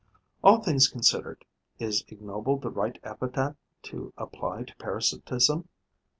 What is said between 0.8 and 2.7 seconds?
considered, is ignoble